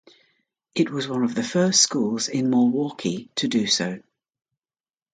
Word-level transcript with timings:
It 0.73 0.89
was 0.89 1.07
one 1.07 1.21
of 1.23 1.35
the 1.35 1.43
first 1.43 1.79
schools 1.79 2.27
in 2.27 2.49
Milwaukee 2.49 3.29
to 3.35 3.47
do 3.47 3.67
so. 3.67 3.99